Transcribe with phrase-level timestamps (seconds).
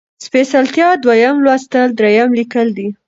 [0.25, 2.87] سپېڅلتيا، دويم لوستل، دريم ليکل دي